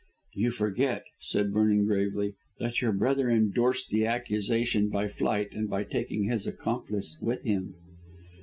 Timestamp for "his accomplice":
6.23-7.15